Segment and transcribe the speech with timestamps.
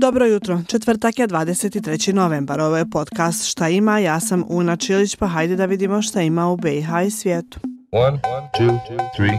[0.00, 2.12] Dobro jutro, četvrtak je 23.
[2.12, 6.22] novembar, ovo je podcast Šta ima, ja sam Una Čilić, pa hajde da vidimo šta
[6.22, 7.60] ima u BiH i svijetu.
[7.92, 8.18] One,
[8.58, 8.78] two,
[9.16, 9.38] three,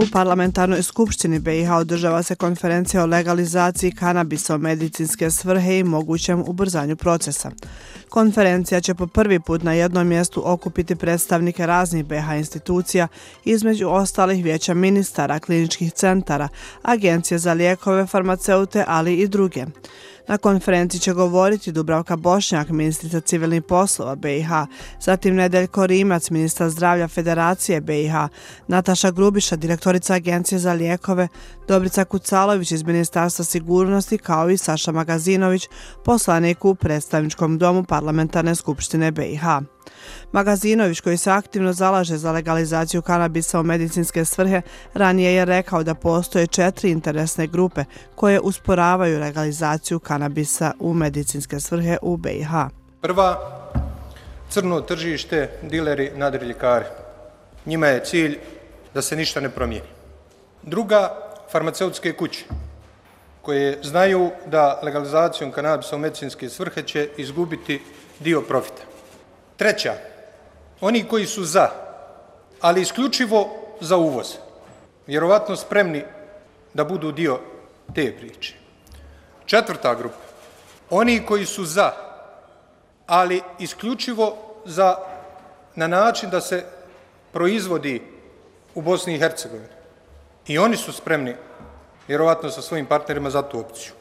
[0.00, 6.44] U parlamentarnoj skupštini BiH održava se konferencija o legalizaciji kanabisa u medicinske svrhe i mogućem
[6.46, 7.50] ubrzanju procesa.
[8.08, 13.08] Konferencija će po prvi put na jednom mjestu okupiti predstavnike raznih BiH institucija,
[13.44, 16.48] između ostalih vijeća ministara, kliničkih centara,
[16.82, 19.66] agencije za lijekove, farmaceute, ali i druge.
[20.30, 24.48] Na konferenciji će govoriti Dubravka Bošnjak, ministrica civilnih poslova BiH,
[25.00, 28.14] zatim Nedeljko Rimac, ministar zdravlja Federacije BiH,
[28.68, 31.28] Nataša Grubiša, direktorica Agencije za lijekove,
[31.68, 35.68] Dobrica Kucalović iz Ministarstva sigurnosti, kao i Saša Magazinović,
[36.04, 39.44] poslanik u predstavničkom domu Parlamentarne skupštine BiH.
[40.32, 44.62] Magazinović, koji se aktivno zalaže za legalizaciju kanabisa u medicinske svrhe,
[44.94, 47.84] ranije je rekao da postoje četiri interesne grupe
[48.14, 52.50] koje usporavaju legalizaciju kanabisa u medicinske svrhe u BiH.
[53.00, 53.60] Prva,
[54.50, 56.84] crno tržište, dileri, nadriljikari.
[57.66, 58.38] Njima je cilj
[58.94, 59.88] da se ništa ne promijeni.
[60.62, 61.10] Druga,
[61.52, 62.44] farmaceutske kuće
[63.42, 67.82] koje znaju da legalizacijom kanabisa u medicinske svrhe će izgubiti
[68.20, 68.89] dio profita.
[69.60, 69.94] Treća,
[70.80, 71.68] oni koji su za,
[72.60, 73.48] ali isključivo
[73.80, 74.26] za uvoz,
[75.06, 76.04] vjerovatno spremni
[76.74, 77.38] da budu dio
[77.94, 78.54] te priče.
[79.46, 80.16] Četvrta grupa,
[80.90, 81.92] oni koji su za,
[83.06, 84.96] ali isključivo za
[85.74, 86.64] na način da se
[87.32, 88.02] proizvodi
[88.74, 89.68] u Bosni i Hercegovini.
[90.46, 91.34] I oni su spremni,
[92.08, 93.92] vjerovatno sa svojim partnerima, za tu opciju.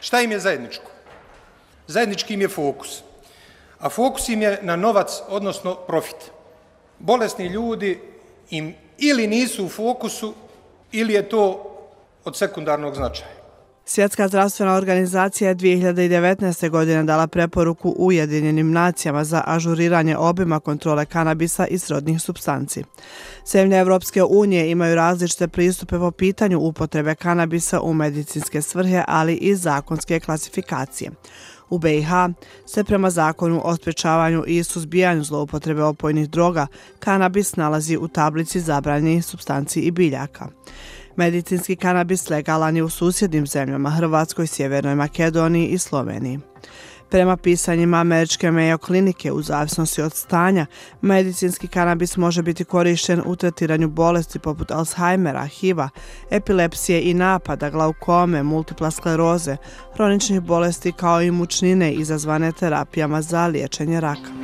[0.00, 0.90] Šta im je zajedničko?
[1.86, 3.02] Zajednički im je fokus
[3.80, 6.30] a fokus im je na novac, odnosno profit.
[6.98, 7.98] Bolesni ljudi
[8.50, 10.34] im ili nisu u fokusu,
[10.92, 11.66] ili je to
[12.24, 13.40] od sekundarnog značaja.
[13.84, 16.68] Svjetska zdravstvena organizacija je 2019.
[16.68, 22.84] godine dala preporuku Ujedinjenim nacijama za ažuriranje obima kontrole kanabisa i srodnih substanci.
[23.46, 29.56] Zemlje Evropske unije imaju različite pristupe po pitanju upotrebe kanabisa u medicinske svrhe, ali i
[29.56, 31.10] zakonske klasifikacije.
[31.70, 32.10] U BiH
[32.66, 36.66] se prema zakonu o sprečavanju i suzbijanju zloupotrebe opojnih droga
[36.98, 40.48] kanabis nalazi u tablici zabranjenih substanci i biljaka.
[41.16, 46.40] Medicinski kanabis legalan je u susjednim zemljama Hrvatskoj, Sjevernoj Makedoniji i Sloveniji.
[47.10, 50.66] Prema pisanjima američke Mayo klinike, u zavisnosti od stanja,
[51.00, 55.88] medicinski kanabis može biti korišten u tretiranju bolesti poput Alzheimera, HIV-a,
[56.30, 59.56] epilepsije i napada, glaukome, multipla skleroze,
[59.94, 64.39] hroničnih bolesti kao i mučnine izazvane terapijama za liječenje raka.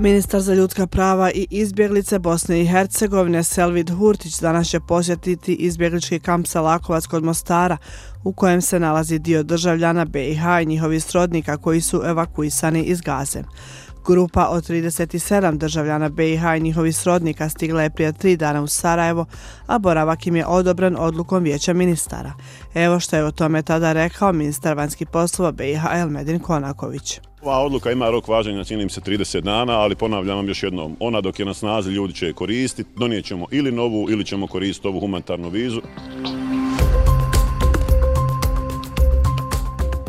[0.00, 6.20] Ministar za ljudska prava i izbjeglice Bosne i Hercegovine Selvid Hurtić danas će posjetiti izbjeglički
[6.20, 7.76] kamp Salakovac kod Mostara
[8.24, 13.42] u kojem se nalazi dio državljana BiH i njihovi srodnika koji su evakuisani iz Gaze.
[14.10, 19.26] Grupa od 37 državljana BiH i njihovi srodnika stigla je prije tri dana u Sarajevo,
[19.66, 22.32] a boravak im je odobren odlukom vijeća ministara.
[22.74, 27.20] Evo što je o tome tada rekao ministar vanjskih poslova BiH Elmedin Konaković.
[27.42, 31.20] Ova odluka ima rok važenja, čini se 30 dana, ali ponavljam vam još jednom, ona
[31.20, 34.88] dok je na snazi ljudi će je koristiti, donijet ćemo ili novu ili ćemo koristiti
[34.88, 35.80] ovu humanitarnu vizu.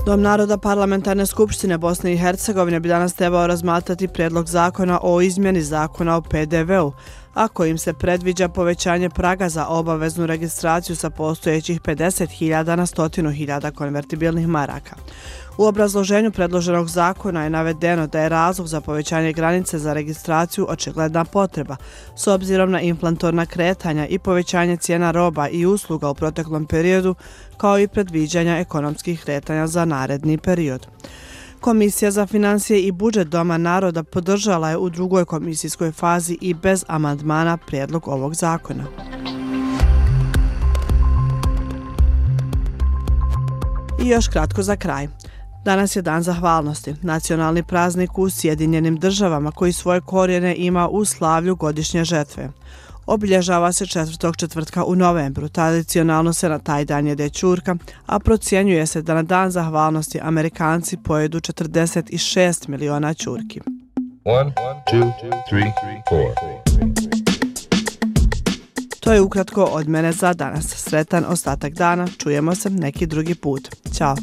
[0.06, 5.62] Dom naroda parlamentarne skupštine Bosne i Hercegovine bi danas trebao razmatrati predlog zakona o izmjeni
[5.62, 6.94] zakona o PDV-u,
[7.34, 14.48] a kojim se predviđa povećanje praga za obaveznu registraciju sa postojećih 50.000 na 100.000 konvertibilnih
[14.48, 14.96] maraka.
[15.58, 21.26] U obrazloženju predloženog zakona je navedeno da je razlog za povećanje granice za registraciju očigledna
[21.26, 21.76] potreba,
[22.16, 27.16] s obzirom na implantorna kretanja i povećanje cijena roba i usluga u proteklom periodu,
[27.58, 30.88] kao i predviđanja ekonomskih kretanja za naredni period.
[31.62, 36.86] Komisija za financije i budžet Doma naroda podržala je u drugoj komisijskoj fazi i bez
[36.88, 38.84] amandmana prijedlog ovog zakona.
[44.04, 45.08] I još kratko za kraj.
[45.66, 51.56] Danas je dan zahvalnosti, nacionalni praznik u Sjedinjenim državama koji svoje korijene ima u slavlju
[51.56, 52.50] godišnje žetve.
[53.12, 57.76] Obilježava se četvrtog četvrtka u novembru, tradicionalno se na taj dan jede čurka,
[58.06, 63.62] a procjenjuje se da na dan zahvalnosti Amerikanci pojedu 46 miliona čurki.
[64.24, 64.52] One,
[64.92, 65.12] two,
[65.50, 65.74] three,
[69.00, 70.66] to je ukratko od mene za danas.
[70.68, 73.70] Sretan ostatak dana, čujemo se neki drugi put.
[73.94, 74.16] Ćao!